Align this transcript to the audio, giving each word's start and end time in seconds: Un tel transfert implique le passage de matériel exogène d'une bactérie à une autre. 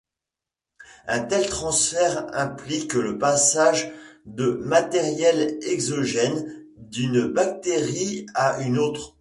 Un 1.07 1.19
tel 1.25 1.47
transfert 1.47 2.25
implique 2.35 2.93
le 2.95 3.19
passage 3.19 3.91
de 4.25 4.59
matériel 4.63 5.59
exogène 5.61 6.65
d'une 6.77 7.27
bactérie 7.27 8.25
à 8.33 8.59
une 8.61 8.79
autre. 8.79 9.09